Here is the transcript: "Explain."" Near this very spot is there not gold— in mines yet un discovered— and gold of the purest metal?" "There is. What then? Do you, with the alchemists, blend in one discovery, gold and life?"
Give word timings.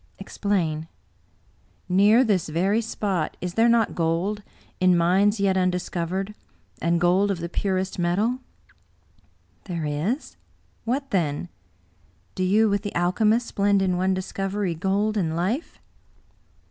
"Explain."" 0.25 0.87
Near 1.87 2.23
this 2.23 2.49
very 2.49 2.81
spot 2.81 3.37
is 3.39 3.53
there 3.53 3.69
not 3.69 3.93
gold— 3.93 4.41
in 4.81 4.97
mines 4.97 5.39
yet 5.39 5.55
un 5.57 5.69
discovered— 5.69 6.33
and 6.81 6.99
gold 6.99 7.29
of 7.29 7.37
the 7.39 7.47
purest 7.47 7.99
metal?" 7.99 8.39
"There 9.65 9.85
is. 9.85 10.37
What 10.85 11.11
then? 11.11 11.49
Do 12.33 12.43
you, 12.43 12.67
with 12.67 12.81
the 12.81 12.95
alchemists, 12.95 13.51
blend 13.51 13.83
in 13.83 13.95
one 13.95 14.15
discovery, 14.15 14.73
gold 14.73 15.17
and 15.17 15.35
life?" 15.35 15.77